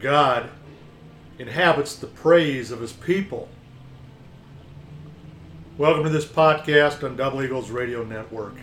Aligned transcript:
God 0.00 0.50
inhabits 1.38 1.96
the 1.96 2.06
praise 2.06 2.70
of 2.70 2.80
his 2.80 2.92
people. 2.92 3.48
Welcome 5.78 6.04
to 6.04 6.10
this 6.10 6.26
podcast 6.26 7.02
on 7.02 7.16
Double 7.16 7.42
Eagles 7.42 7.70
Radio 7.70 8.04
Network. 8.04 8.54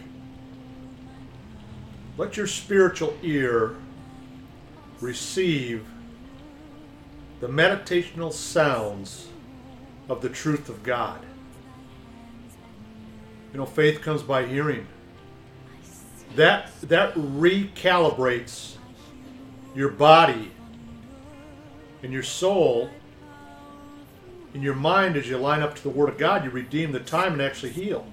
Let 2.17 2.37
your 2.37 2.45
spiritual 2.45 3.17
ear 3.23 3.75
receive 5.01 5.87
the 7.39 7.47
meditational 7.47 8.31
sounds 8.31 9.27
of 10.09 10.21
the 10.21 10.29
truth 10.29 10.69
of 10.69 10.83
God. 10.83 11.19
You 13.51 13.59
know, 13.59 13.65
faith 13.65 14.01
comes 14.01 14.21
by 14.21 14.45
hearing. 14.45 14.87
That 16.35 16.69
that 16.81 17.13
recalibrates 17.15 18.75
your 19.75 19.89
body 19.89 20.52
and 22.03 22.13
your 22.13 22.23
soul 22.23 22.89
in 24.53 24.61
your 24.61 24.75
mind 24.75 25.17
as 25.17 25.27
you 25.27 25.37
line 25.37 25.61
up 25.61 25.75
to 25.75 25.83
the 25.83 25.89
Word 25.89 26.09
of 26.09 26.17
God. 26.17 26.43
You 26.43 26.51
redeem 26.51 26.91
the 26.91 26.99
time 26.99 27.33
and 27.33 27.41
actually 27.41 27.71
heal. 27.71 28.05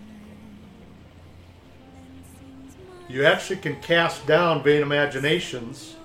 You 3.09 3.25
actually 3.27 3.57
can 3.57 3.81
cast 3.81 4.25
down 4.27 4.63
vain 4.63 4.83
imaginations 4.83 5.97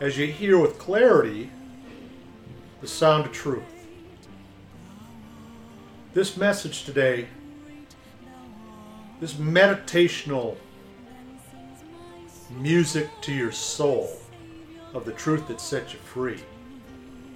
as 0.00 0.18
you 0.18 0.26
hear 0.26 0.58
with 0.58 0.78
clarity 0.78 1.50
the 2.80 2.88
sound 2.88 3.26
of 3.26 3.32
truth. 3.32 3.62
This 6.12 6.36
message 6.36 6.84
today, 6.84 7.28
this 9.20 9.34
meditational 9.34 10.56
music 12.50 13.08
to 13.22 13.32
your 13.32 13.52
soul 13.52 14.10
of 14.94 15.04
the 15.04 15.12
truth 15.12 15.46
that 15.48 15.60
sets 15.60 15.92
you 15.92 15.98
free, 16.00 16.40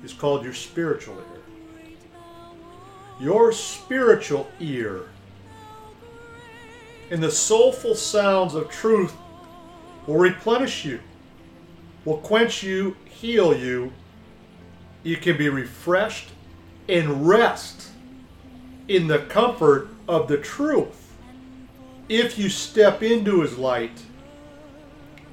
is 0.02 0.12
called 0.12 0.44
your 0.44 0.54
spiritual 0.54 1.16
ear. 1.16 1.94
Your 3.20 3.52
spiritual 3.52 4.48
ear 4.60 5.08
and 7.10 7.22
the 7.22 7.30
soulful 7.30 7.94
sounds 7.94 8.54
of 8.54 8.70
truth 8.70 9.14
will 10.06 10.16
replenish 10.16 10.84
you, 10.84 11.00
will 12.04 12.18
quench 12.18 12.62
you, 12.62 12.96
heal 13.04 13.56
you. 13.56 13.92
You 15.02 15.16
can 15.16 15.36
be 15.36 15.48
refreshed 15.48 16.28
and 16.88 17.28
rest 17.28 17.90
in 18.88 19.06
the 19.06 19.18
comfort 19.18 19.88
of 20.08 20.28
the 20.28 20.38
truth. 20.38 21.12
If 22.08 22.38
you 22.38 22.48
step 22.48 23.02
into 23.02 23.40
his 23.40 23.58
light, 23.58 24.02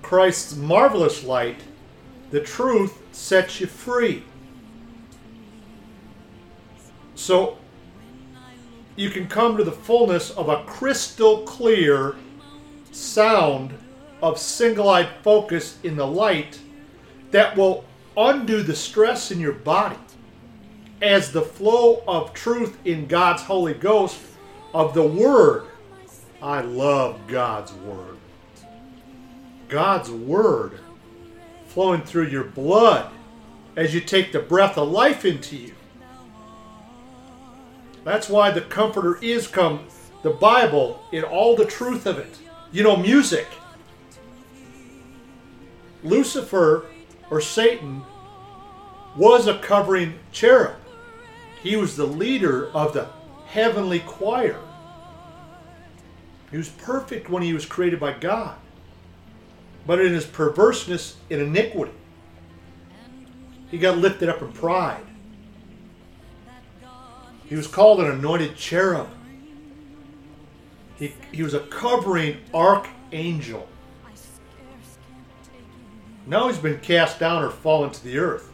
Christ's 0.01 0.55
marvelous 0.55 1.23
light, 1.23 1.59
the 2.31 2.39
truth 2.41 3.01
sets 3.11 3.59
you 3.59 3.67
free. 3.67 4.23
So 7.17 7.57
you 8.95 9.09
can 9.09 9.27
come 9.27 9.57
to 9.57 9.63
the 9.63 9.71
fullness 9.71 10.29
of 10.31 10.49
a 10.49 10.63
crystal 10.65 11.39
clear 11.39 12.15
sound 12.91 13.73
of 14.21 14.37
single 14.37 14.87
eyed 14.87 15.09
focus 15.23 15.79
in 15.83 15.95
the 15.95 16.05
light 16.05 16.59
that 17.31 17.57
will 17.57 17.85
undo 18.15 18.61
the 18.61 18.75
stress 18.75 19.31
in 19.31 19.39
your 19.39 19.51
body 19.51 19.97
as 21.01 21.31
the 21.31 21.41
flow 21.41 22.03
of 22.07 22.33
truth 22.33 22.77
in 22.85 23.07
God's 23.07 23.41
Holy 23.41 23.73
Ghost 23.73 24.19
of 24.73 24.93
the 24.93 25.03
Word. 25.03 25.65
I 26.41 26.61
love 26.61 27.19
God's 27.27 27.73
Word. 27.73 28.17
God's 29.69 30.11
Word 30.11 30.79
flowing 31.65 32.01
through 32.03 32.27
your 32.27 32.43
blood 32.43 33.11
as 33.75 33.93
you 33.93 34.01
take 34.01 34.31
the 34.31 34.39
breath 34.39 34.77
of 34.77 34.89
life 34.89 35.25
into 35.25 35.55
you. 35.55 35.73
That's 38.07 38.29
why 38.29 38.51
the 38.51 38.61
Comforter 38.61 39.21
is 39.21 39.47
come, 39.47 39.85
the 40.23 40.29
Bible, 40.29 41.03
in 41.11 41.25
all 41.25 41.57
the 41.57 41.65
truth 41.65 42.05
of 42.05 42.17
it. 42.17 42.39
You 42.71 42.81
know, 42.81 42.95
music. 42.95 43.47
Lucifer, 46.05 46.85
or 47.29 47.41
Satan, 47.41 48.03
was 49.17 49.45
a 49.45 49.59
covering 49.59 50.19
cherub. 50.31 50.77
He 51.61 51.75
was 51.75 51.97
the 51.97 52.07
leader 52.07 52.69
of 52.69 52.93
the 52.93 53.09
heavenly 53.47 53.99
choir. 53.99 54.61
He 56.49 56.55
was 56.55 56.69
perfect 56.69 57.29
when 57.29 57.43
he 57.43 57.51
was 57.51 57.65
created 57.65 57.99
by 57.99 58.13
God. 58.13 58.55
But 59.85 59.99
in 59.99 60.13
his 60.13 60.25
perverseness 60.25 61.17
and 61.29 61.41
iniquity, 61.41 61.91
he 63.69 63.77
got 63.77 63.97
lifted 63.97 64.29
up 64.29 64.41
in 64.41 64.53
pride. 64.53 65.03
He 67.47 67.55
was 67.55 67.67
called 67.67 67.99
an 68.01 68.11
anointed 68.11 68.57
cherub. 68.57 69.09
He, 70.97 71.13
he 71.31 71.43
was 71.43 71.53
a 71.53 71.61
covering 71.61 72.37
archangel. 72.53 73.67
Now 76.25 76.49
he's 76.49 76.57
been 76.57 76.79
cast 76.79 77.19
down 77.19 77.43
or 77.43 77.49
fallen 77.49 77.91
to 77.91 78.03
the 78.03 78.17
earth. 78.17 78.51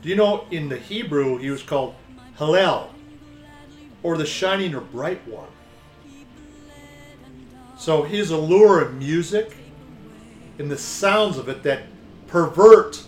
Do 0.00 0.08
you 0.08 0.16
know 0.16 0.46
in 0.50 0.68
the 0.68 0.78
Hebrew 0.78 1.38
he 1.38 1.50
was 1.50 1.62
called 1.62 1.94
Hallel, 2.38 2.88
or 4.02 4.16
the 4.16 4.24
shining 4.26 4.74
or 4.74 4.80
bright 4.80 5.26
one? 5.28 5.48
So 7.76 8.02
his 8.02 8.30
allure 8.30 8.80
of 8.80 8.94
music 8.94 9.56
and 10.58 10.70
the 10.70 10.78
sounds 10.78 11.36
of 11.36 11.48
it 11.48 11.62
that 11.64 11.82
pervert 12.28 13.02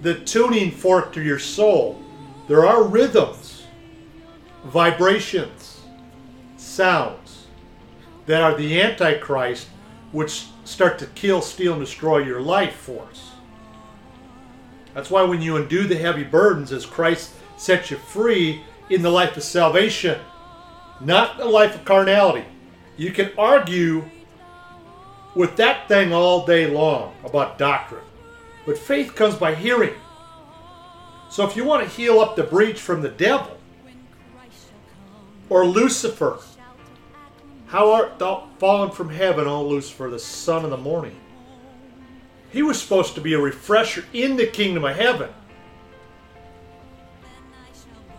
the 0.00 0.14
tuning 0.20 0.70
fork 0.70 1.12
to 1.12 1.22
your 1.22 1.38
soul. 1.38 2.00
There 2.48 2.66
are 2.66 2.84
rhythms, 2.84 3.43
vibrations, 4.64 5.82
sounds 6.56 7.46
that 8.26 8.42
are 8.42 8.56
the 8.56 8.80
Antichrist, 8.80 9.68
which 10.12 10.46
start 10.64 10.98
to 10.98 11.06
kill, 11.08 11.42
steal, 11.42 11.74
and 11.74 11.82
destroy 11.82 12.18
your 12.18 12.40
life 12.40 12.74
force. 12.74 13.30
That's 14.94 15.10
why 15.10 15.22
when 15.22 15.42
you 15.42 15.56
undo 15.56 15.86
the 15.86 15.96
heavy 15.96 16.24
burdens 16.24 16.72
as 16.72 16.86
Christ 16.86 17.34
sets 17.56 17.90
you 17.90 17.96
free 17.96 18.62
in 18.88 19.02
the 19.02 19.10
life 19.10 19.36
of 19.36 19.42
salvation, 19.42 20.18
not 21.00 21.36
the 21.36 21.44
life 21.44 21.74
of 21.74 21.84
carnality. 21.84 22.46
You 22.96 23.10
can 23.10 23.32
argue 23.36 24.04
with 25.34 25.56
that 25.56 25.88
thing 25.88 26.12
all 26.12 26.46
day 26.46 26.70
long 26.70 27.14
about 27.24 27.58
doctrine. 27.58 28.04
But 28.64 28.78
faith 28.78 29.14
comes 29.14 29.34
by 29.34 29.54
hearing. 29.54 29.94
So 31.28 31.46
if 31.46 31.56
you 31.56 31.64
want 31.64 31.82
to 31.82 31.94
heal 31.94 32.20
up 32.20 32.36
the 32.36 32.44
breach 32.44 32.80
from 32.80 33.02
the 33.02 33.08
devil 33.08 33.58
or 35.48 35.66
Lucifer, 35.66 36.38
how 37.66 37.92
art 37.92 38.18
thou 38.18 38.48
fallen 38.58 38.90
from 38.90 39.10
heaven, 39.10 39.46
O 39.46 39.64
Lucifer, 39.66 40.08
the 40.08 40.18
son 40.18 40.64
of 40.64 40.70
the 40.70 40.76
morning? 40.76 41.16
He 42.50 42.62
was 42.62 42.80
supposed 42.80 43.14
to 43.16 43.20
be 43.20 43.34
a 43.34 43.40
refresher 43.40 44.04
in 44.12 44.36
the 44.36 44.46
kingdom 44.46 44.84
of 44.84 44.96
heaven. 44.96 45.30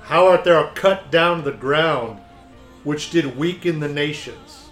How 0.02 0.28
art 0.28 0.44
thou 0.44 0.72
cut 0.76 1.10
down 1.10 1.38
to 1.38 1.52
the 1.52 1.58
ground, 1.58 2.20
which 2.84 3.12
did 3.12 3.38
weaken 3.38 3.80
the 3.80 3.88
nations? 3.88 4.70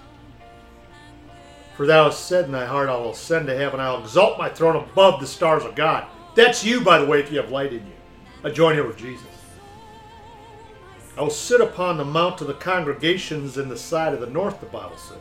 For 1.75 1.87
thou 1.87 2.05
hast 2.05 2.27
said 2.27 2.45
in 2.45 2.51
thy 2.51 2.65
heart, 2.65 2.89
I 2.89 2.95
will 2.97 3.11
ascend 3.11 3.47
to 3.47 3.57
heaven, 3.57 3.79
I 3.79 3.91
will 3.91 4.01
exalt 4.01 4.37
my 4.37 4.49
throne 4.49 4.75
above 4.75 5.19
the 5.19 5.27
stars 5.27 5.63
of 5.63 5.75
God. 5.75 6.05
That's 6.35 6.63
you, 6.63 6.81
by 6.81 6.99
the 6.99 7.05
way, 7.05 7.19
if 7.19 7.31
you 7.31 7.37
have 7.39 7.51
light 7.51 7.73
in 7.73 7.85
you. 7.85 7.93
A 8.43 8.51
joiner 8.51 8.85
with 8.85 8.97
Jesus. 8.97 9.32
I 11.17 11.21
will 11.21 11.29
sit 11.29 11.61
upon 11.61 11.97
the 11.97 12.05
mount 12.05 12.41
of 12.41 12.47
the 12.47 12.53
congregations 12.55 13.57
in 13.57 13.69
the 13.69 13.77
side 13.77 14.13
of 14.13 14.19
the 14.19 14.27
north, 14.27 14.59
the 14.59 14.65
Bible 14.65 14.97
says. 14.97 15.17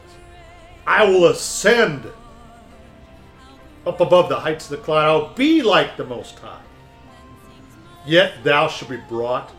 I 0.87 1.05
will 1.05 1.27
ascend 1.27 2.11
up 3.87 4.01
above 4.01 4.29
the 4.29 4.41
heights 4.41 4.71
of 4.71 4.79
the 4.79 4.85
cloud. 4.85 5.09
I 5.09 5.17
will 5.17 5.35
be 5.35 5.63
like 5.63 5.97
the 5.97 6.05
Most 6.05 6.39
High. 6.39 6.61
Yet 8.07 8.43
thou 8.43 8.69
shalt 8.69 8.91
be 8.91 8.97
brought 9.09 9.53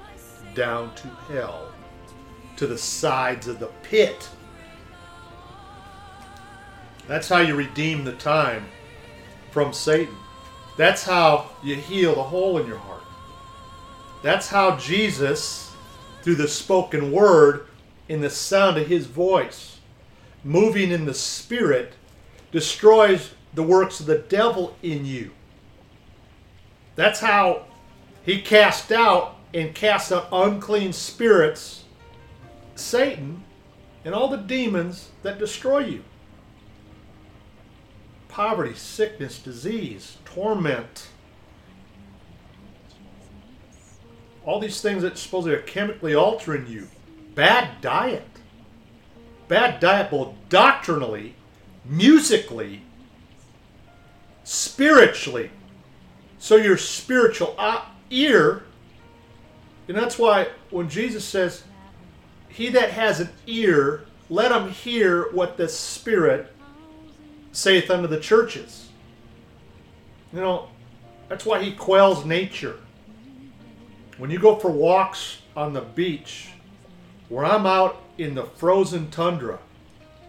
down 0.56 0.94
to 0.95 1.07
hell, 1.31 1.71
to 2.57 2.68
the 2.68 2.77
sides 2.77 3.47
of 3.47 3.59
the 3.59 3.69
pit. 3.83 4.30
That's 7.07 7.30
how 7.30 7.39
you 7.39 7.56
redeem 7.56 8.03
the 8.03 8.13
time 8.13 8.65
from 9.51 9.74
Satan. 9.74 10.15
That's 10.77 11.03
how 11.03 11.50
you 11.62 11.75
heal 11.75 12.15
the 12.15 12.24
hole 12.24 12.57
in 12.57 12.68
your 12.68 12.77
heart. 12.77 13.03
That's 14.21 14.47
how 14.47 14.77
Jesus, 14.77 15.72
through 16.23 16.35
the 16.35 16.47
spoken 16.47 17.11
word, 17.11 17.67
in 18.09 18.21
the 18.21 18.29
sound 18.29 18.77
of 18.77 18.87
his 18.87 19.05
voice, 19.05 19.79
moving 20.43 20.91
in 20.91 21.05
the 21.05 21.13
spirit, 21.13 21.93
destroys 22.51 23.33
the 23.53 23.63
works 23.63 23.99
of 23.99 24.05
the 24.05 24.17
devil 24.17 24.75
in 24.81 25.05
you. 25.05 25.31
That's 26.95 27.19
how 27.19 27.65
he 28.23 28.41
cast 28.41 28.91
out 28.91 29.37
and 29.53 29.75
cast 29.75 30.11
out 30.11 30.27
unclean 30.31 30.93
spirits, 30.93 31.83
Satan, 32.75 33.43
and 34.05 34.15
all 34.15 34.27
the 34.27 34.37
demons 34.37 35.09
that 35.23 35.39
destroy 35.39 35.79
you. 35.79 36.03
Poverty, 38.27 38.73
sickness, 38.73 39.39
disease, 39.39 40.17
torment, 40.25 41.07
all 44.45 44.60
these 44.60 44.81
things 44.81 45.04
that 45.04 45.18
supposedly 45.18 45.56
are 45.56 45.62
chemically 45.62 46.16
altering 46.16 46.68
you. 46.68 46.88
Bad 47.36 47.81
diet. 47.81 48.28
Bad 49.48 49.80
diet, 49.80 50.12
both 50.12 50.34
doctrinally, 50.50 51.36
musically, 51.86 52.81
spiritually. 54.44 55.51
So 56.40 56.56
your 56.56 56.78
spiritual 56.78 57.56
uh, 57.57 57.86
ear, 58.10 58.63
and 59.88 59.98
that's 59.98 60.18
why 60.18 60.48
when 60.69 60.90
Jesus 60.90 61.24
says, 61.24 61.63
He 62.50 62.69
that 62.69 62.92
has 62.92 63.19
an 63.19 63.30
ear, 63.48 64.06
let 64.30 64.51
him 64.51 64.72
hear 64.72 65.31
what 65.31 65.57
the 65.57 65.69
Spirit 65.69 66.54
saith 67.51 67.90
unto 67.90 68.07
the 68.07 68.19
churches. 68.19 68.90
You 70.34 70.40
know, 70.40 70.69
that's 71.30 71.45
why 71.45 71.62
he 71.62 71.74
quells 71.74 72.25
nature. 72.25 72.78
When 74.18 74.30
you 74.30 74.39
go 74.39 74.56
for 74.56 74.69
walks 74.69 75.39
on 75.56 75.74
the 75.74 75.81
beach, 75.81 76.50
where 77.30 77.45
I'm 77.45 77.65
out 77.65 78.01
in 78.18 78.36
the 78.36 78.44
frozen 78.44 79.10
tundra, 79.10 79.60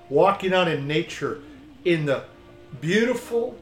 walking 0.09 0.55
out 0.55 0.69
in 0.69 0.87
nature, 0.87 1.43
in 1.85 2.07
the 2.07 2.25
beautiful 2.81 3.59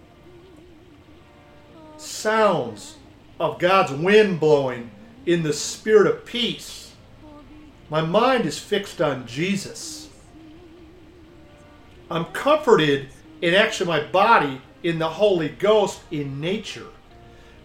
sounds 1.96 2.96
of 3.40 3.58
God's 3.58 3.92
wind 3.92 4.38
blowing, 4.38 4.90
in 5.26 5.42
the 5.42 5.52
spirit 5.52 6.06
of 6.06 6.24
peace, 6.24 6.92
my 7.90 8.00
mind 8.00 8.46
is 8.46 8.58
fixed 8.58 9.00
on 9.00 9.26
Jesus. 9.26 10.08
I'm 12.10 12.26
comforted 12.26 13.08
in 13.40 13.54
actually 13.54 13.88
my 13.88 14.04
body 14.04 14.60
in 14.82 14.98
the 14.98 15.08
Holy 15.08 15.48
Ghost 15.48 16.00
in 16.10 16.40
nature 16.40 16.86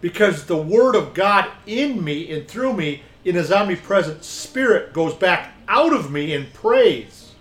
because 0.00 0.46
the 0.46 0.56
Word 0.56 0.94
of 0.94 1.14
God 1.14 1.50
in 1.66 2.02
me 2.02 2.30
and 2.30 2.46
through 2.46 2.72
me 2.74 3.02
in 3.24 3.34
His 3.34 3.50
omnipresent 3.50 4.24
Spirit 4.24 4.92
goes 4.92 5.14
back 5.14 5.52
out 5.66 5.92
of 5.92 6.10
me 6.10 6.32
in 6.32 6.46
praise 6.52 7.34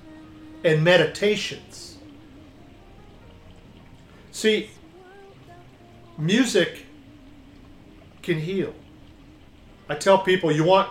and 0.63 0.83
meditations. 0.83 1.97
See, 4.31 4.69
music 6.17 6.85
can 8.21 8.39
heal. 8.39 8.73
I 9.89 9.95
tell 9.95 10.19
people, 10.19 10.51
you 10.51 10.63
want 10.63 10.89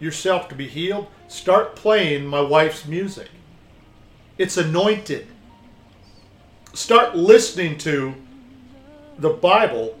yourself 0.00 0.48
to 0.48 0.54
be 0.54 0.66
healed? 0.66 1.06
Start 1.28 1.76
playing 1.76 2.26
my 2.26 2.40
wife's 2.40 2.86
music. 2.86 3.28
It's 4.36 4.56
anointed. 4.56 5.28
Start 6.74 7.16
listening 7.16 7.78
to 7.78 8.14
the 9.18 9.30
Bible 9.30 9.96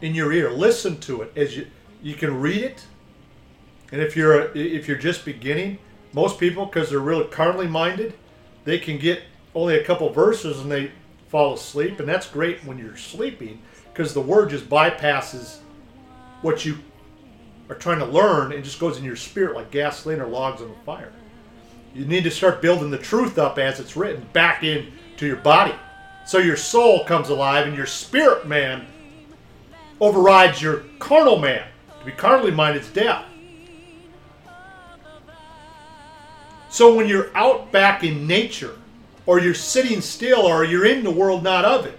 in 0.00 0.14
your 0.14 0.32
ear. 0.32 0.50
Listen 0.50 0.98
to 1.00 1.22
it 1.22 1.32
as 1.36 1.56
you 1.56 1.66
you 2.02 2.14
can 2.14 2.40
read 2.40 2.62
it. 2.62 2.86
And 3.92 4.00
if 4.00 4.16
you're 4.16 4.54
if 4.56 4.88
you're 4.88 4.98
just 4.98 5.24
beginning, 5.24 5.78
most 6.12 6.38
people 6.38 6.66
because 6.66 6.90
they're 6.90 6.98
really 6.98 7.26
carnally 7.26 7.66
minded, 7.66 8.14
they 8.64 8.78
can 8.78 8.98
get 8.98 9.22
only 9.54 9.78
a 9.78 9.84
couple 9.84 10.08
verses 10.10 10.60
and 10.60 10.70
they 10.70 10.90
fall 11.28 11.54
asleep, 11.54 11.98
and 11.98 12.08
that's 12.08 12.28
great 12.28 12.64
when 12.64 12.78
you're 12.78 12.96
sleeping 12.96 13.60
because 13.92 14.14
the 14.14 14.20
word 14.20 14.50
just 14.50 14.68
bypasses 14.68 15.58
what 16.42 16.64
you 16.64 16.78
are 17.68 17.74
trying 17.74 17.98
to 17.98 18.04
learn 18.04 18.52
and 18.52 18.62
just 18.62 18.78
goes 18.78 18.98
in 18.98 19.04
your 19.04 19.16
spirit 19.16 19.54
like 19.54 19.70
gasoline 19.70 20.20
or 20.20 20.26
logs 20.26 20.60
on 20.62 20.68
the 20.68 20.74
fire. 20.84 21.12
You 21.94 22.04
need 22.04 22.24
to 22.24 22.30
start 22.30 22.60
building 22.60 22.90
the 22.90 22.98
truth 22.98 23.38
up 23.38 23.58
as 23.58 23.80
it's 23.80 23.96
written 23.96 24.26
back 24.32 24.62
into 24.62 25.26
your 25.26 25.36
body. 25.36 25.74
So 26.26 26.38
your 26.38 26.56
soul 26.56 27.04
comes 27.04 27.30
alive 27.30 27.66
and 27.66 27.76
your 27.76 27.86
spirit 27.86 28.46
man 28.46 28.86
overrides 30.00 30.60
your 30.60 30.84
carnal 30.98 31.38
man. 31.38 31.66
To 32.00 32.04
be 32.04 32.12
carnally 32.12 32.50
minded 32.50 32.82
is 32.82 32.88
death. 32.88 33.24
So 36.68 36.94
when 36.94 37.08
you're 37.08 37.34
out 37.36 37.72
back 37.72 38.04
in 38.04 38.26
nature, 38.26 38.76
or 39.24 39.40
you're 39.40 39.54
sitting 39.54 40.00
still, 40.00 40.42
or 40.42 40.64
you're 40.64 40.84
in 40.84 41.04
the 41.04 41.10
world 41.10 41.42
not 41.42 41.64
of 41.64 41.86
it, 41.86 41.98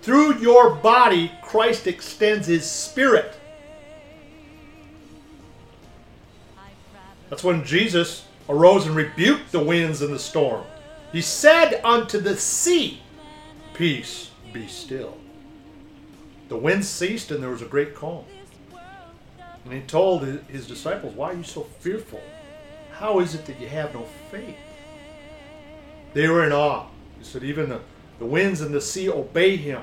through 0.00 0.38
your 0.38 0.74
body, 0.74 1.30
Christ 1.42 1.86
extends 1.86 2.46
his 2.46 2.68
spirit. 2.68 3.38
That's 7.30 7.44
when 7.44 7.64
Jesus 7.64 8.26
arose 8.48 8.86
and 8.86 8.96
rebuked 8.96 9.52
the 9.52 9.62
winds 9.62 10.02
and 10.02 10.12
the 10.12 10.18
storm. 10.18 10.64
He 11.12 11.20
said 11.20 11.80
unto 11.84 12.18
the 12.18 12.36
sea, 12.36 13.00
Peace, 13.74 14.30
be 14.52 14.66
still. 14.66 15.16
The 16.52 16.58
wind 16.58 16.84
ceased 16.84 17.30
and 17.30 17.42
there 17.42 17.48
was 17.48 17.62
a 17.62 17.64
great 17.64 17.94
calm. 17.94 18.26
And 19.64 19.72
he 19.72 19.80
told 19.80 20.22
his 20.22 20.66
disciples, 20.66 21.14
Why 21.14 21.30
are 21.30 21.34
you 21.34 21.44
so 21.44 21.62
fearful? 21.80 22.20
How 22.92 23.20
is 23.20 23.34
it 23.34 23.46
that 23.46 23.58
you 23.58 23.68
have 23.68 23.94
no 23.94 24.04
faith? 24.30 24.58
They 26.12 26.28
were 26.28 26.44
in 26.44 26.52
awe. 26.52 26.88
He 27.18 27.24
said, 27.24 27.42
Even 27.42 27.70
the, 27.70 27.80
the 28.18 28.26
winds 28.26 28.60
and 28.60 28.74
the 28.74 28.82
sea 28.82 29.08
obey 29.08 29.56
him. 29.56 29.80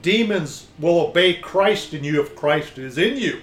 Demons 0.00 0.68
will 0.78 1.00
obey 1.00 1.34
Christ 1.34 1.92
in 1.92 2.04
you 2.04 2.22
if 2.22 2.36
Christ 2.36 2.78
is 2.78 2.98
in 2.98 3.16
you. 3.16 3.42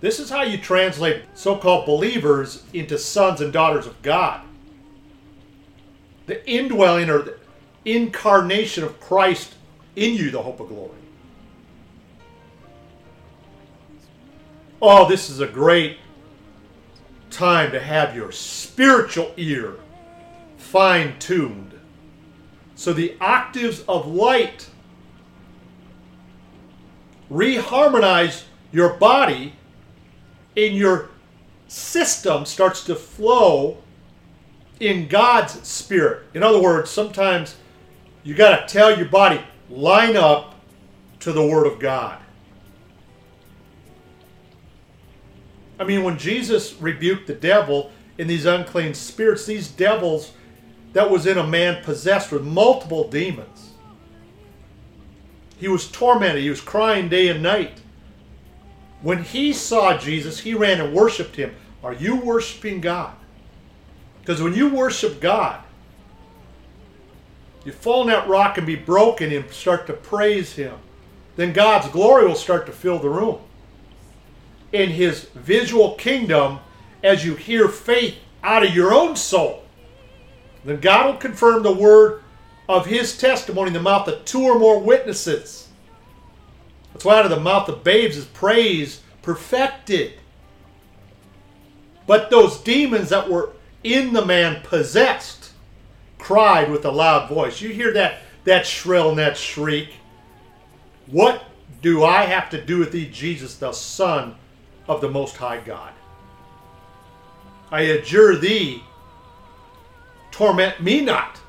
This 0.00 0.20
is 0.20 0.30
how 0.30 0.42
you 0.42 0.58
translate 0.58 1.24
so 1.34 1.56
called 1.56 1.86
believers 1.86 2.62
into 2.72 2.98
sons 2.98 3.40
and 3.40 3.52
daughters 3.52 3.88
of 3.88 4.00
God. 4.02 4.42
The 6.26 6.48
indwelling 6.48 7.10
or 7.10 7.22
the 7.22 7.39
incarnation 7.84 8.84
of 8.84 9.00
Christ 9.00 9.54
in 9.96 10.14
you, 10.14 10.30
the 10.30 10.42
hope 10.42 10.60
of 10.60 10.68
glory. 10.68 10.90
Oh, 14.82 15.08
this 15.08 15.28
is 15.28 15.40
a 15.40 15.46
great 15.46 15.98
time 17.30 17.70
to 17.72 17.80
have 17.80 18.16
your 18.16 18.32
spiritual 18.32 19.32
ear 19.36 19.76
fine 20.56 21.18
tuned. 21.18 21.78
So 22.74 22.92
the 22.92 23.16
octaves 23.20 23.82
of 23.88 24.06
light 24.06 24.68
reharmonize 27.30 28.44
your 28.72 28.94
body 28.94 29.54
and 30.56 30.74
your 30.74 31.10
system 31.68 32.44
starts 32.44 32.84
to 32.84 32.94
flow 32.94 33.78
in 34.80 35.08
God's 35.08 35.66
spirit. 35.66 36.22
In 36.34 36.42
other 36.42 36.60
words, 36.60 36.90
sometimes 36.90 37.56
you 38.22 38.34
got 38.34 38.66
to 38.66 38.72
tell 38.72 38.96
your 38.96 39.08
body, 39.08 39.40
line 39.68 40.16
up 40.16 40.54
to 41.20 41.32
the 41.32 41.46
Word 41.46 41.66
of 41.66 41.78
God. 41.78 42.18
I 45.78 45.84
mean, 45.84 46.04
when 46.04 46.18
Jesus 46.18 46.74
rebuked 46.74 47.26
the 47.26 47.34
devil 47.34 47.90
in 48.18 48.26
these 48.26 48.44
unclean 48.44 48.92
spirits, 48.92 49.46
these 49.46 49.68
devils 49.68 50.32
that 50.92 51.10
was 51.10 51.26
in 51.26 51.38
a 51.38 51.46
man 51.46 51.82
possessed 51.82 52.30
with 52.30 52.42
multiple 52.42 53.08
demons. 53.08 53.70
He 55.56 55.68
was 55.68 55.90
tormented. 55.90 56.42
He 56.42 56.50
was 56.50 56.60
crying 56.60 57.08
day 57.08 57.28
and 57.28 57.42
night. 57.42 57.80
When 59.02 59.22
he 59.22 59.52
saw 59.52 59.96
Jesus, 59.96 60.40
he 60.40 60.54
ran 60.54 60.80
and 60.80 60.94
worshiped 60.94 61.36
him. 61.36 61.54
Are 61.82 61.94
you 61.94 62.16
worshiping 62.16 62.80
God? 62.80 63.14
Because 64.20 64.42
when 64.42 64.54
you 64.54 64.68
worship 64.68 65.20
God, 65.20 65.62
you 67.64 67.72
fall 67.72 68.00
on 68.00 68.06
that 68.06 68.28
rock 68.28 68.58
and 68.58 68.66
be 68.66 68.76
broken 68.76 69.32
and 69.32 69.50
start 69.50 69.86
to 69.86 69.92
praise 69.92 70.54
Him. 70.54 70.74
Then 71.36 71.52
God's 71.52 71.88
glory 71.88 72.26
will 72.26 72.34
start 72.34 72.66
to 72.66 72.72
fill 72.72 72.98
the 72.98 73.08
room. 73.08 73.38
In 74.72 74.90
His 74.90 75.24
visual 75.34 75.94
kingdom, 75.94 76.60
as 77.02 77.24
you 77.24 77.34
hear 77.34 77.68
faith 77.68 78.16
out 78.42 78.64
of 78.64 78.74
your 78.74 78.92
own 78.92 79.16
soul, 79.16 79.64
then 80.64 80.80
God 80.80 81.06
will 81.06 81.20
confirm 81.20 81.62
the 81.62 81.72
word 81.72 82.22
of 82.68 82.86
His 82.86 83.16
testimony 83.16 83.68
in 83.68 83.74
the 83.74 83.80
mouth 83.80 84.08
of 84.08 84.24
two 84.24 84.42
or 84.42 84.58
more 84.58 84.78
witnesses. 84.78 85.68
That's 86.92 87.04
why 87.04 87.18
out 87.18 87.24
of 87.24 87.30
the 87.30 87.40
mouth 87.40 87.68
of 87.68 87.84
babes 87.84 88.16
is 88.16 88.26
praise 88.26 89.00
perfected. 89.22 90.14
But 92.06 92.30
those 92.30 92.58
demons 92.58 93.10
that 93.10 93.30
were 93.30 93.50
in 93.84 94.12
the 94.12 94.24
man 94.24 94.62
possessed, 94.62 95.39
cried 96.20 96.70
with 96.70 96.84
a 96.84 96.90
loud 96.90 97.28
voice. 97.28 97.60
You 97.60 97.70
hear 97.70 97.92
that, 97.94 98.20
that 98.44 98.66
shrill 98.66 99.10
and 99.10 99.18
that 99.18 99.36
shriek? 99.36 99.90
What 101.06 101.42
do 101.82 102.04
I 102.04 102.24
have 102.24 102.50
to 102.50 102.64
do 102.64 102.78
with 102.78 102.92
thee, 102.92 103.08
Jesus, 103.10 103.56
the 103.56 103.72
Son 103.72 104.36
of 104.86 105.00
the 105.00 105.10
Most 105.10 105.36
High 105.36 105.60
God? 105.60 105.92
I 107.70 107.82
adjure 107.82 108.36
thee, 108.36 108.82
torment 110.30 110.80
me 110.80 111.00
not. 111.00 111.40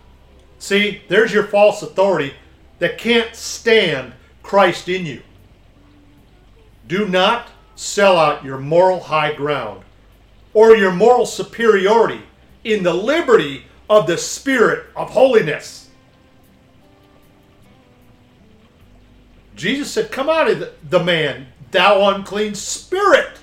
See, 0.60 1.02
there's 1.08 1.34
your 1.34 1.46
false 1.46 1.82
authority 1.82 2.34
that 2.80 2.98
can't 2.98 3.36
stand 3.36 4.14
Christ 4.44 4.88
in 4.88 5.06
you. 5.06 5.22
Do 6.88 7.08
not 7.08 7.50
sell 7.76 8.18
out 8.18 8.46
your 8.46 8.58
moral 8.60 9.00
high 9.00 9.34
ground 9.34 9.84
or 10.54 10.76
your 10.76 10.92
moral 10.92 11.26
superiority 11.26 12.22
in 12.64 12.84
the 12.84 12.94
liberty 12.94 13.66
of 13.92 14.08
the 14.08 14.18
Spirit 14.18 14.86
of 14.96 15.10
holiness. 15.10 15.90
Jesus 19.54 19.92
said, 19.92 20.14
Come 20.14 20.30
out 20.30 20.50
of 20.50 20.74
the, 20.90 21.04
man, 21.04 21.48
thou 21.72 22.16
unclean 22.16 22.56
spirit. 22.56 23.38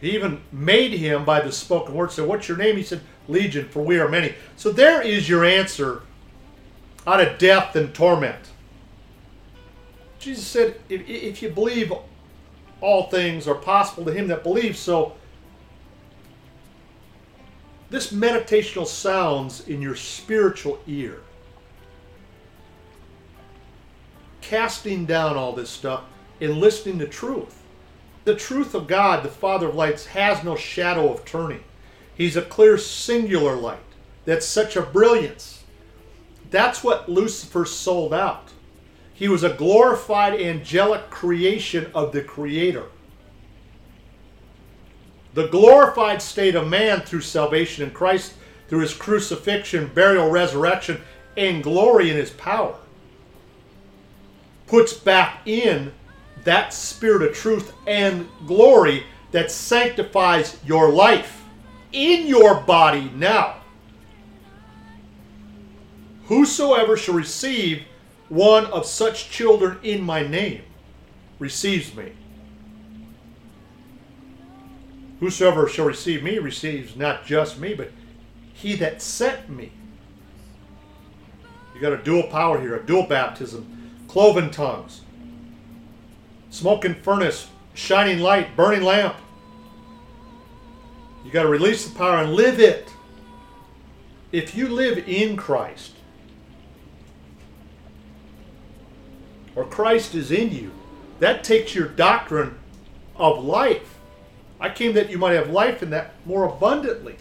He 0.00 0.14
even 0.14 0.40
made 0.52 0.92
him 0.92 1.24
by 1.24 1.40
the 1.40 1.50
spoken 1.50 1.92
word. 1.92 2.12
Said, 2.12 2.28
What's 2.28 2.46
your 2.46 2.56
name? 2.56 2.76
He 2.76 2.84
said, 2.84 3.00
Legion, 3.26 3.68
for 3.68 3.82
we 3.82 3.98
are 3.98 4.08
many. 4.08 4.34
So 4.54 4.70
there 4.70 5.02
is 5.02 5.28
your 5.28 5.44
answer 5.44 6.02
out 7.04 7.20
of 7.20 7.36
death 7.36 7.74
and 7.74 7.92
torment. 7.92 8.52
Jesus 10.20 10.46
said, 10.46 10.80
if, 10.88 11.08
if 11.08 11.42
you 11.42 11.48
believe 11.48 11.92
all 12.80 13.10
things 13.10 13.48
are 13.48 13.56
possible 13.56 14.04
to 14.04 14.12
him 14.12 14.28
that 14.28 14.44
believes, 14.44 14.78
so 14.78 15.14
this 17.90 18.12
meditational 18.12 18.86
sounds 18.86 19.66
in 19.68 19.80
your 19.80 19.94
spiritual 19.94 20.80
ear. 20.86 21.20
Casting 24.40 25.06
down 25.06 25.36
all 25.36 25.52
this 25.52 25.70
stuff 25.70 26.04
and 26.40 26.58
listening 26.58 26.98
to 26.98 27.06
truth. 27.06 27.62
The 28.24 28.34
truth 28.34 28.74
of 28.74 28.88
God, 28.88 29.22
the 29.22 29.28
Father 29.28 29.68
of 29.68 29.74
lights, 29.76 30.06
has 30.06 30.42
no 30.42 30.56
shadow 30.56 31.12
of 31.12 31.24
turning. 31.24 31.62
He's 32.14 32.36
a 32.36 32.42
clear 32.42 32.76
singular 32.76 33.54
light. 33.54 33.78
That's 34.24 34.46
such 34.46 34.74
a 34.74 34.82
brilliance. 34.82 35.62
That's 36.50 36.82
what 36.82 37.08
Lucifer 37.08 37.64
sold 37.64 38.12
out. 38.12 38.50
He 39.14 39.28
was 39.28 39.44
a 39.44 39.54
glorified 39.54 40.40
angelic 40.40 41.08
creation 41.10 41.90
of 41.94 42.12
the 42.12 42.22
Creator. 42.22 42.86
The 45.36 45.48
glorified 45.48 46.22
state 46.22 46.54
of 46.54 46.66
man 46.66 47.02
through 47.02 47.20
salvation 47.20 47.84
in 47.84 47.90
Christ, 47.90 48.32
through 48.68 48.80
his 48.80 48.94
crucifixion, 48.94 49.90
burial, 49.94 50.30
resurrection, 50.30 51.02
and 51.36 51.62
glory 51.62 52.08
in 52.08 52.16
his 52.16 52.30
power, 52.30 52.74
puts 54.66 54.94
back 54.94 55.46
in 55.46 55.92
that 56.44 56.72
spirit 56.72 57.20
of 57.20 57.36
truth 57.36 57.74
and 57.86 58.26
glory 58.46 59.04
that 59.32 59.50
sanctifies 59.50 60.58
your 60.64 60.88
life 60.88 61.44
in 61.92 62.26
your 62.26 62.62
body 62.62 63.10
now. 63.14 63.56
Whosoever 66.24 66.96
shall 66.96 67.14
receive 67.14 67.82
one 68.30 68.64
of 68.64 68.86
such 68.86 69.28
children 69.28 69.80
in 69.82 70.00
my 70.00 70.26
name 70.26 70.62
receives 71.38 71.94
me. 71.94 72.12
Whosoever 75.20 75.68
shall 75.68 75.86
receive 75.86 76.22
me 76.22 76.38
receives 76.38 76.96
not 76.96 77.24
just 77.24 77.58
me, 77.58 77.74
but 77.74 77.90
he 78.52 78.74
that 78.76 79.00
sent 79.00 79.48
me. 79.48 79.72
You 81.74 81.80
got 81.80 81.92
a 81.92 82.02
dual 82.02 82.24
power 82.24 82.60
here, 82.60 82.76
a 82.76 82.84
dual 82.84 83.04
baptism, 83.06 83.92
cloven 84.08 84.50
tongues, 84.50 85.02
smoking 86.50 86.94
furnace, 86.94 87.48
shining 87.74 88.20
light, 88.20 88.56
burning 88.56 88.82
lamp. 88.82 89.16
You 91.24 91.30
got 91.30 91.42
to 91.42 91.48
release 91.48 91.86
the 91.86 91.98
power 91.98 92.18
and 92.18 92.34
live 92.34 92.60
it. 92.60 92.92
If 94.32 94.54
you 94.54 94.68
live 94.68 95.08
in 95.08 95.36
Christ, 95.36 95.92
or 99.54 99.64
Christ 99.64 100.14
is 100.14 100.30
in 100.30 100.52
you, 100.52 100.70
that 101.20 101.42
takes 101.42 101.74
your 101.74 101.88
doctrine 101.88 102.58
of 103.16 103.42
life 103.42 103.95
I 104.60 104.70
came 104.70 104.94
that 104.94 105.10
you 105.10 105.18
might 105.18 105.34
have 105.34 105.50
life 105.50 105.82
in 105.82 105.90
that 105.90 106.14
more 106.24 106.44
abundantly. 106.44 107.16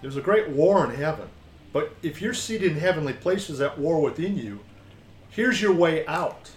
There's 0.00 0.16
a 0.16 0.22
great 0.22 0.48
war 0.48 0.84
in 0.84 0.94
heaven. 0.96 1.28
But 1.72 1.94
if 2.02 2.22
you're 2.22 2.34
seated 2.34 2.72
in 2.72 2.78
heavenly 2.78 3.12
places 3.12 3.60
at 3.60 3.78
war 3.78 4.00
within 4.00 4.38
you, 4.38 4.60
here's 5.30 5.60
your 5.60 5.72
way 5.72 6.06
out. 6.06 6.50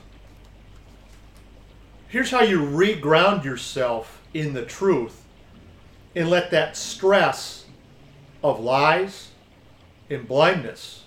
Here's 2.07 2.31
how 2.31 2.41
you 2.41 2.59
reground 2.59 3.43
yourself 3.43 4.21
in 4.33 4.53
the 4.53 4.65
truth 4.65 5.23
and 6.15 6.29
let 6.29 6.51
that 6.51 6.77
stress 6.77 7.65
of 8.43 8.59
lies 8.59 9.31
and 10.09 10.27
blindness 10.27 11.05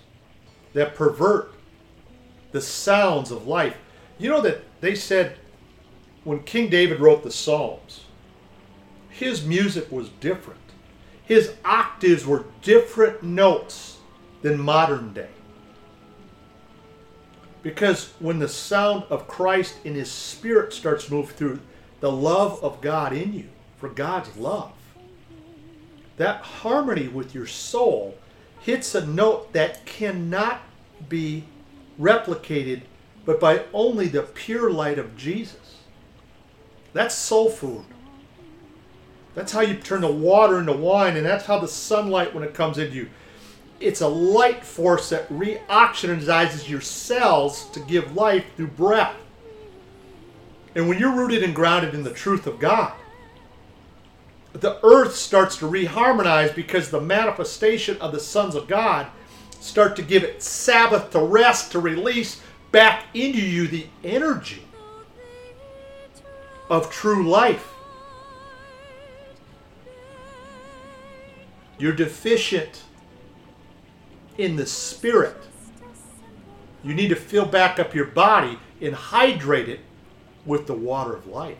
that 0.73 0.95
pervert 0.95 1.53
the 2.51 2.61
sounds 2.61 3.31
of 3.31 3.47
life. 3.47 3.77
You 4.17 4.29
know 4.29 4.41
that 4.41 4.63
they 4.81 4.95
said 4.95 5.37
when 6.25 6.43
King 6.43 6.69
David 6.69 6.99
wrote 6.99 7.23
the 7.23 7.31
Psalms, 7.31 8.03
his 9.09 9.45
music 9.45 9.89
was 9.89 10.09
different. 10.19 10.59
His 11.23 11.53
octaves 11.63 12.25
were 12.25 12.45
different 12.61 13.23
notes 13.23 13.99
than 14.41 14.59
modern 14.59 15.13
day. 15.13 15.29
Because 17.63 18.13
when 18.19 18.39
the 18.39 18.49
sound 18.49 19.03
of 19.09 19.27
Christ 19.27 19.75
in 19.85 19.95
his 19.95 20.11
spirit 20.11 20.73
starts 20.73 21.05
to 21.05 21.13
move 21.13 21.31
through 21.31 21.61
the 21.99 22.11
love 22.11 22.61
of 22.63 22.81
God 22.81 23.13
in 23.13 23.33
you, 23.33 23.47
for 23.77 23.89
God's 23.89 24.35
love, 24.35 24.73
that 26.17 26.41
harmony 26.41 27.07
with 27.07 27.33
your 27.33 27.47
soul 27.47 28.17
hits 28.59 28.93
a 28.95 29.05
note 29.05 29.53
that 29.53 29.85
cannot 29.85 30.61
be 31.09 31.45
replicated 31.99 32.81
but 33.25 33.39
by 33.39 33.63
only 33.73 34.07
the 34.07 34.21
pure 34.21 34.69
light 34.69 34.99
of 34.99 35.17
Jesus. 35.17 35.64
That's 36.95 37.13
soul 37.13 37.49
food. 37.49 37.83
That's 39.35 39.51
how 39.51 39.59
you 39.59 39.75
turn 39.75 39.99
the 39.99 40.09
water 40.09 40.59
into 40.59 40.71
wine, 40.71 41.17
and 41.17 41.25
that's 41.25 41.43
how 41.43 41.59
the 41.59 41.67
sunlight, 41.67 42.33
when 42.33 42.45
it 42.45 42.53
comes 42.53 42.77
into 42.77 42.95
you, 42.95 43.09
it's 43.81 43.99
a 43.99 44.07
light 44.07 44.63
force 44.63 45.09
that 45.09 45.27
reoxygenizes 45.27 46.69
your 46.69 46.79
cells 46.79 47.69
to 47.71 47.81
give 47.81 48.15
life 48.15 48.45
through 48.55 48.67
breath. 48.67 49.17
And 50.73 50.87
when 50.87 50.97
you're 50.97 51.13
rooted 51.13 51.43
and 51.43 51.53
grounded 51.53 51.93
in 51.93 52.03
the 52.03 52.13
truth 52.13 52.47
of 52.47 52.59
God, 52.59 52.93
the 54.53 54.79
earth 54.81 55.17
starts 55.17 55.57
to 55.57 55.69
reharmonize 55.69 56.55
because 56.55 56.89
the 56.89 57.01
manifestation 57.01 57.97
of 57.97 58.13
the 58.13 58.21
sons 58.21 58.55
of 58.55 58.69
God 58.69 59.07
start 59.59 59.97
to 59.97 60.01
give 60.01 60.23
it 60.23 60.41
Sabbath 60.41 61.11
to 61.11 61.19
rest, 61.19 61.73
to 61.73 61.79
release 61.79 62.39
back 62.71 63.03
into 63.13 63.41
you 63.41 63.67
the 63.67 63.87
energy 64.05 64.64
of 66.69 66.89
true 66.89 67.27
life. 67.29 67.73
You're 71.77 71.93
deficient 71.93 72.83
in 74.37 74.55
the 74.55 74.65
spirit. 74.65 75.37
You 76.83 76.93
need 76.93 77.09
to 77.09 77.15
fill 77.15 77.45
back 77.45 77.79
up 77.79 77.93
your 77.93 78.05
body 78.05 78.59
and 78.81 78.93
hydrate 78.93 79.69
it 79.69 79.81
with 80.45 80.67
the 80.67 80.73
water 80.73 81.15
of 81.15 81.27
life. 81.27 81.57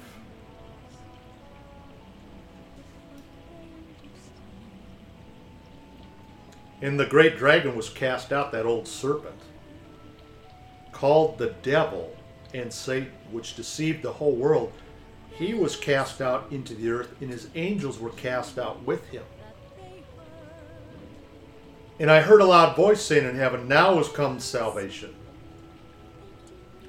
And 6.82 7.00
the 7.00 7.06
great 7.06 7.38
dragon 7.38 7.76
was 7.76 7.90
cast 7.90 8.32
out, 8.32 8.52
that 8.52 8.66
old 8.66 8.88
serpent, 8.88 9.40
called 10.92 11.38
the 11.38 11.56
devil 11.64 12.16
and 12.54 12.72
Satan, 12.72 13.12
which 13.32 13.56
deceived 13.56 14.04
the 14.04 14.14
whole 14.14 14.36
world 14.36 14.72
he 15.38 15.54
was 15.54 15.76
cast 15.76 16.22
out 16.22 16.48
into 16.52 16.74
the 16.74 16.90
earth, 16.90 17.14
and 17.22 17.30
his 17.30 17.50
angels 17.56 18.00
were 18.00 18.12
cast 18.12 18.58
out 18.58 18.84
with 18.84 19.06
him. 19.08 19.24
And 22.00 22.10
I 22.12 22.22
heard 22.22 22.42
a 22.42 22.46
loud 22.46 22.76
voice 22.76 23.02
saying 23.02 23.28
in 23.28 23.36
heaven, 23.36 23.68
Now 23.68 24.00
is 24.00 24.08
come 24.10 24.40
salvation 24.40 25.14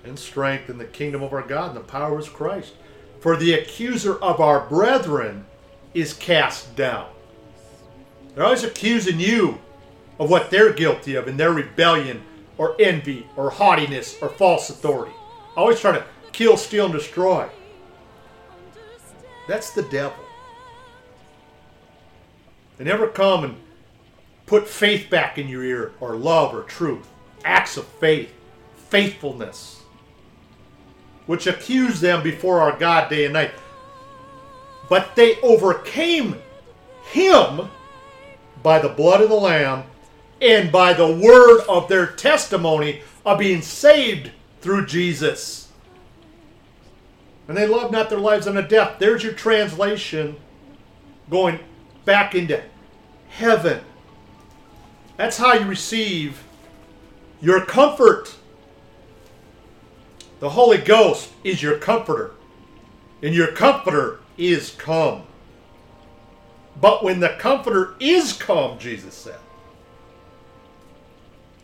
and 0.04 0.18
strength 0.18 0.70
in 0.70 0.78
the 0.78 0.84
kingdom 0.84 1.22
of 1.22 1.32
our 1.32 1.42
God 1.42 1.70
and 1.70 1.76
the 1.76 1.80
power 1.80 2.18
of 2.18 2.32
Christ. 2.32 2.74
For 3.20 3.36
the 3.36 3.54
accuser 3.54 4.16
of 4.22 4.40
our 4.40 4.60
brethren 4.68 5.46
is 5.94 6.12
cast 6.12 6.76
down. 6.76 7.08
They're 8.34 8.44
always 8.44 8.64
accusing 8.64 9.18
you 9.18 9.58
of 10.20 10.30
what 10.30 10.50
they're 10.50 10.72
guilty 10.72 11.14
of 11.16 11.26
in 11.26 11.36
their 11.36 11.52
rebellion 11.52 12.22
or 12.58 12.76
envy 12.78 13.26
or 13.36 13.50
haughtiness 13.50 14.16
or 14.22 14.28
false 14.28 14.70
authority. 14.70 15.14
Always 15.56 15.80
trying 15.80 15.94
to 15.94 16.04
kill, 16.32 16.56
steal, 16.56 16.86
and 16.86 16.94
destroy. 16.94 17.48
That's 19.46 19.70
the 19.70 19.82
devil. 19.82 20.24
They 22.76 22.84
never 22.84 23.08
come 23.08 23.44
and 23.44 23.56
put 24.46 24.68
faith 24.68 25.08
back 25.08 25.38
in 25.38 25.48
your 25.48 25.64
ear, 25.64 25.92
or 26.00 26.16
love, 26.16 26.54
or 26.54 26.62
truth. 26.62 27.06
Acts 27.44 27.76
of 27.76 27.86
faith, 27.86 28.32
faithfulness, 28.88 29.82
which 31.26 31.46
accuse 31.46 32.00
them 32.00 32.22
before 32.22 32.60
our 32.60 32.76
God 32.76 33.08
day 33.08 33.24
and 33.24 33.34
night. 33.34 33.52
But 34.88 35.16
they 35.16 35.40
overcame 35.40 36.36
him 37.10 37.68
by 38.62 38.78
the 38.78 38.88
blood 38.88 39.20
of 39.20 39.28
the 39.28 39.36
Lamb 39.36 39.84
and 40.40 40.70
by 40.70 40.92
the 40.92 41.10
word 41.10 41.60
of 41.68 41.88
their 41.88 42.06
testimony 42.06 43.02
of 43.24 43.38
being 43.38 43.62
saved 43.62 44.30
through 44.60 44.86
Jesus 44.86 45.65
and 47.48 47.56
they 47.56 47.66
love 47.66 47.90
not 47.92 48.10
their 48.10 48.18
lives 48.18 48.46
unto 48.46 48.62
death. 48.62 48.98
There's 48.98 49.22
your 49.22 49.32
translation 49.32 50.36
going 51.30 51.60
back 52.04 52.34
into 52.34 52.62
heaven. 53.28 53.80
That's 55.16 55.38
how 55.38 55.54
you 55.54 55.66
receive 55.66 56.42
your 57.40 57.64
comfort. 57.64 58.34
The 60.40 60.50
Holy 60.50 60.78
Ghost 60.78 61.30
is 61.44 61.62
your 61.62 61.78
comforter, 61.78 62.32
and 63.22 63.34
your 63.34 63.52
comforter 63.52 64.20
is 64.36 64.70
come. 64.72 65.22
But 66.78 67.02
when 67.02 67.20
the 67.20 67.30
comforter 67.38 67.94
is 67.98 68.34
come, 68.34 68.78
Jesus 68.78 69.14
said, 69.14 69.38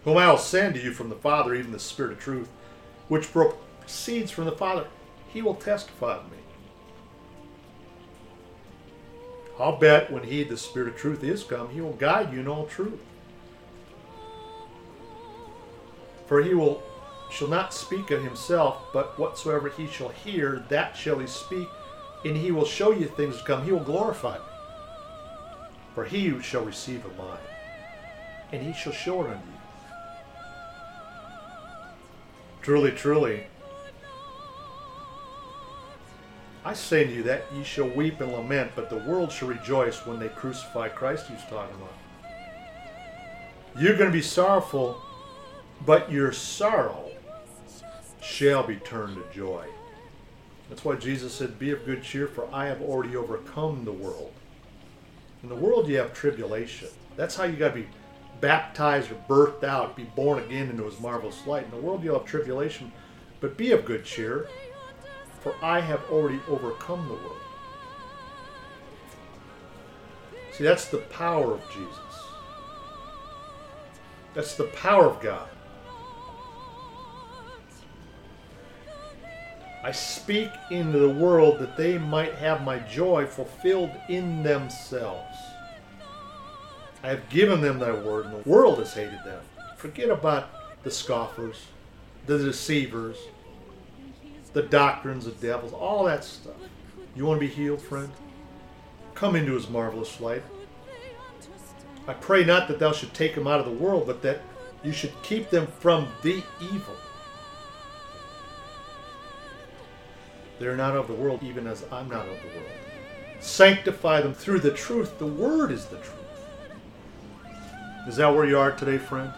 whom 0.05 0.17
I 0.17 0.31
will 0.31 0.39
send 0.39 0.75
to 0.75 0.83
you 0.83 0.93
from 0.93 1.11
the 1.11 1.17
Father, 1.17 1.55
even 1.55 1.71
the 1.73 1.79
Spirit 1.79 2.12
of 2.12 2.19
truth, 2.19 2.49
which 3.09 3.31
proceeds 3.31 4.31
from 4.31 4.47
the 4.47 4.53
Father, 4.53 4.87
he 5.33 5.43
will 5.43 5.55
testify 5.55 6.17
of 6.17 6.31
me. 6.31 6.39
I'll 9.59 9.77
bet 9.77 10.11
when 10.11 10.25
he, 10.25 10.45
the 10.45 10.57
Spirit 10.57 10.89
of 10.89 10.97
truth, 10.97 11.23
is 11.23 11.45
come, 11.45 11.71
he 11.71 11.81
will 11.81 11.93
guide 11.93 12.33
you 12.33 12.41
in 12.41 12.49
all 12.49 12.67
truth. 12.67 13.01
For 16.27 16.43
he 16.43 16.55
will 16.55 16.83
shall 17.31 17.49
not 17.49 17.73
speak 17.73 18.11
of 18.11 18.23
himself, 18.23 18.77
but 18.93 19.19
whatsoever 19.19 19.69
he 19.71 19.87
shall 19.87 20.11
hear, 20.11 20.65
that 20.69 20.97
shall 20.97 21.19
he 21.19 21.27
speak, 21.27 21.69
and 22.25 22.37
he 22.37 22.51
will 22.51 22.65
show 22.65 22.91
you 22.91 23.07
things 23.07 23.39
to 23.39 23.45
come. 23.45 23.65
He 23.65 23.73
will 23.73 23.81
glorify 23.81 24.37
me. 24.37 24.45
For 25.95 26.05
he 26.05 26.41
shall 26.43 26.65
receive 26.65 27.05
of 27.05 27.17
mine, 27.17 27.39
and 28.53 28.62
he 28.62 28.73
shall 28.73 28.93
show 28.93 29.25
it 29.25 29.31
unto 29.31 29.47
you. 29.47 29.53
Truly, 32.62 32.93
truly, 32.93 33.47
I 36.73 36.75
say 36.75 37.05
to 37.05 37.12
you 37.12 37.23
that 37.25 37.45
ye 37.55 37.62
shall 37.64 37.91
weep 37.91 38.23
and 38.23 38.33
lament, 38.33 38.73
but 38.75 38.88
the 38.88 38.97
world 38.97 39.31
shall 39.31 39.49
rejoice 39.49 40.07
when 40.07 40.19
they 40.19 40.31
crucify 40.31 40.88
Christ, 40.88 41.26
he 41.26 41.35
was 41.35 41.43
talking 41.43 41.76
about. 41.76 41.93
You're 43.79 43.99
going 43.99 44.09
to 44.09 44.17
be 44.17 44.23
sorrowful, 44.23 44.99
but 45.85 46.11
your 46.11 46.33
sorrow 46.33 47.11
shall 48.23 48.67
be 48.67 48.76
turned 48.76 49.17
to 49.17 49.25
joy. 49.35 49.67
That's 50.71 50.83
why 50.83 50.95
Jesus 50.95 51.35
said, 51.35 51.59
Be 51.59 51.73
of 51.73 51.85
good 51.85 52.02
cheer, 52.02 52.26
for 52.26 52.49
I 52.50 52.69
have 52.69 52.81
already 52.81 53.17
overcome 53.17 53.85
the 53.85 53.93
world. 53.93 54.33
In 55.43 55.50
the 55.50 55.55
world, 55.55 55.88
you 55.88 55.99
have 55.99 56.14
tribulation. 56.14 56.88
That's 57.17 57.37
how 57.37 57.45
you 57.45 57.57
got 57.57 57.75
to 57.75 57.83
be 57.83 57.88
baptized 58.41 59.11
or 59.12 59.23
birthed 59.29 59.62
out, 59.62 59.95
be 59.95 60.05
born 60.05 60.43
again 60.43 60.71
into 60.71 60.85
his 60.85 60.99
marvelous 60.99 61.47
light. 61.47 61.67
In 61.67 61.71
the 61.71 61.87
world, 61.87 62.02
you'll 62.02 62.19
have 62.19 62.26
tribulation, 62.26 62.91
but 63.41 63.59
be 63.59 63.73
of 63.73 63.85
good 63.85 64.07
cheer, 64.07 64.49
for 65.43 65.55
I 65.63 65.81
have 65.81 66.03
already 66.11 66.41
overcome 66.49 67.07
the 67.09 67.15
world. 67.15 67.37
See, 70.53 70.65
that's 70.65 70.87
the 70.87 70.99
power 70.99 71.53
of 71.53 71.63
Jesus. 71.71 71.99
That's 74.35 74.55
the 74.55 74.65
power 74.65 75.07
of 75.07 75.21
God. 75.21 75.49
I 79.85 79.91
speak 79.91 80.51
into 80.71 80.99
the 81.01 81.09
world 81.09 81.59
that 81.59 81.77
they 81.77 81.99
might 81.99 82.35
have 82.35 82.63
my 82.63 82.79
joy 82.79 83.27
fulfilled 83.27 83.91
in 84.09 84.43
themselves. 84.45 85.37
I 87.03 87.09
have 87.09 87.29
given 87.29 87.61
them 87.61 87.81
thy 87.81 87.91
word, 87.91 88.27
and 88.27 88.45
the 88.45 88.49
world 88.49 88.79
has 88.79 88.95
hated 88.95 89.19
them. 89.25 89.43
Forget 89.77 90.09
about 90.09 90.51
the 90.85 90.91
scoffers, 90.91 91.67
the 92.27 92.39
deceivers, 92.39 93.17
the 94.52 94.62
doctrines 94.62 95.26
of 95.26 95.40
devils, 95.40 95.73
all 95.73 96.04
that 96.04 96.25
stuff. 96.25 96.54
You 97.14 97.26
want 97.26 97.40
to 97.40 97.47
be 97.47 97.52
healed, 97.52 97.80
friend? 97.80 98.11
Come 99.14 99.37
into 99.37 99.54
his 99.54 99.68
marvelous 99.68 100.21
light. 100.21 100.42
I 102.06 102.14
pray 102.14 102.44
not 102.44 102.68
that 102.68 102.78
thou 102.78 102.93
should 102.93 103.15
take 103.15 103.34
them 103.34 103.47
out 103.47 103.60
of 103.60 103.67
the 103.67 103.73
world, 103.73 104.06
but 104.06 104.23
that 104.23 104.41
you 104.82 104.93
should 104.93 105.12
keep 105.23 105.50
them 105.50 105.67
from 105.78 106.08
the 106.23 106.43
evil. 106.60 106.97
They're 110.58 110.76
not 110.76 110.97
of 110.97 111.08
the 111.08 111.15
world, 111.15 111.43
even 111.43 111.67
as 111.67 111.84
I'm 111.93 112.08
not 112.08 112.26
of 112.26 112.41
the 112.41 112.49
world. 112.49 112.71
Sanctify 113.41 114.21
them 114.21 114.34
through 114.34 114.60
the 114.60 114.71
truth. 114.71 115.19
The 115.19 115.26
word 115.26 115.73
is 115.73 115.86
the 115.86 115.97
truth. 115.97 116.19
Is 118.08 118.17
that 118.17 118.34
where 118.34 118.47
you 118.47 118.58
are 118.58 118.73
today, 118.73 118.99
friend? 118.99 119.32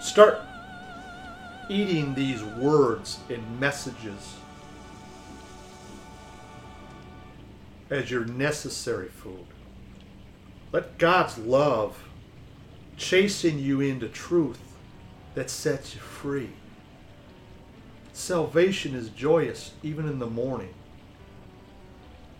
Start 0.00 0.42
eating 1.72 2.14
these 2.14 2.42
words 2.42 3.18
and 3.30 3.58
messages 3.58 4.36
as 7.88 8.10
your 8.10 8.26
necessary 8.26 9.08
food. 9.08 9.46
Let 10.70 10.98
God's 10.98 11.38
love 11.38 11.98
chasten 12.96 13.58
you 13.58 13.80
into 13.80 14.08
truth 14.08 14.60
that 15.34 15.48
sets 15.48 15.94
you 15.94 16.00
free. 16.00 16.50
Salvation 18.12 18.94
is 18.94 19.08
joyous 19.10 19.72
even 19.82 20.06
in 20.06 20.18
the 20.18 20.26
morning, 20.26 20.74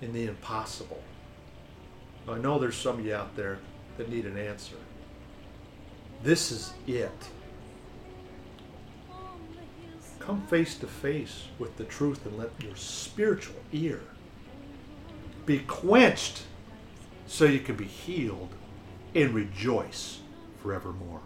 in 0.03 0.13
the 0.13 0.27
impossible. 0.27 1.03
I 2.29 2.39
know 2.39 2.59
there's 2.59 2.77
some 2.77 2.99
of 2.99 3.07
you 3.07 3.15
out 3.15 3.35
there 3.35 3.59
that 3.97 4.11
need 4.11 4.27
an 4.27 4.37
answer. 4.37 4.77
This 6.23 6.53
is 6.53 6.73
it. 6.87 7.11
Come 10.25 10.43
face 10.43 10.77
to 10.77 10.87
face 10.87 11.49
with 11.59 11.77
the 11.79 11.85
truth 11.85 12.25
and 12.25 12.39
let 12.39 12.51
your 12.63 12.77
spiritual 12.77 13.57
ear 13.73 14.03
be 15.45 15.59
quenched 15.59 16.45
so 17.27 17.45
you 17.45 17.59
can 17.59 17.75
be 17.75 17.87
healed 17.87 18.51
and 19.17 19.35
rejoice 19.35 20.21
forevermore. 20.63 21.23